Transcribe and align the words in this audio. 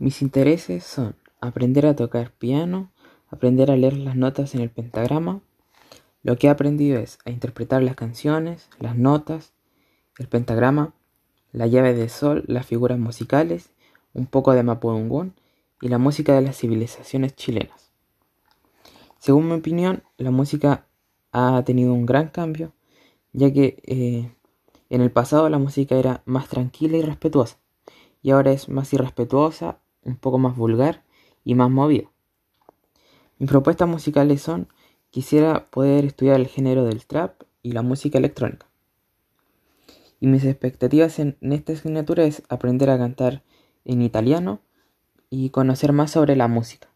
Mis 0.00 0.22
intereses 0.22 0.82
son 0.82 1.14
aprender 1.42 1.84
a 1.84 1.94
tocar 1.94 2.32
piano, 2.32 2.90
aprender 3.28 3.70
a 3.70 3.76
leer 3.76 3.98
las 3.98 4.16
notas 4.16 4.54
en 4.54 4.62
el 4.62 4.70
pentagrama. 4.70 5.42
Lo 6.22 6.38
que 6.38 6.46
he 6.46 6.50
aprendido 6.50 6.98
es 6.98 7.18
a 7.26 7.30
interpretar 7.30 7.82
las 7.82 7.96
canciones, 7.96 8.70
las 8.78 8.96
notas, 8.96 9.52
el 10.16 10.26
pentagrama, 10.26 10.94
la 11.52 11.66
llave 11.66 11.92
de 11.92 12.08
sol, 12.08 12.44
las 12.46 12.64
figuras 12.64 12.98
musicales, 12.98 13.72
un 14.14 14.24
poco 14.24 14.54
de 14.54 14.62
Mapudungun 14.62 15.34
y 15.82 15.88
la 15.88 15.98
música 15.98 16.34
de 16.34 16.40
las 16.40 16.56
civilizaciones 16.56 17.36
chilenas. 17.36 17.92
Según 19.18 19.48
mi 19.48 19.52
opinión, 19.52 20.02
la 20.16 20.30
música 20.30 20.86
ha 21.30 21.62
tenido 21.66 21.92
un 21.92 22.06
gran 22.06 22.28
cambio, 22.28 22.72
ya 23.34 23.52
que 23.52 23.82
eh, 23.84 24.32
en 24.88 25.02
el 25.02 25.10
pasado 25.10 25.50
la 25.50 25.58
música 25.58 25.96
era 25.96 26.22
más 26.24 26.48
tranquila 26.48 26.96
y 26.96 27.02
respetuosa, 27.02 27.58
y 28.22 28.30
ahora 28.30 28.52
es 28.52 28.70
más 28.70 28.90
irrespetuosa, 28.94 29.78
un 30.02 30.16
poco 30.16 30.38
más 30.38 30.56
vulgar 30.56 31.02
y 31.44 31.54
más 31.54 31.70
movida. 31.70 32.10
Mis 33.38 33.48
propuestas 33.48 33.88
musicales 33.88 34.42
son, 34.42 34.68
quisiera 35.10 35.70
poder 35.70 36.04
estudiar 36.04 36.38
el 36.38 36.46
género 36.46 36.84
del 36.84 37.06
trap 37.06 37.42
y 37.62 37.72
la 37.72 37.82
música 37.82 38.18
electrónica. 38.18 38.66
Y 40.20 40.26
mis 40.26 40.44
expectativas 40.44 41.18
en, 41.18 41.36
esta 41.40 41.72
asignatura 41.72 42.24
es 42.24 42.42
aprender 42.48 42.90
a 42.90 42.98
cantar 42.98 43.42
en 43.84 44.02
italiano 44.02 44.60
y 45.30 45.50
conocer 45.50 45.92
más 45.92 46.10
sobre 46.10 46.36
la 46.36 46.48
música. 46.48 46.88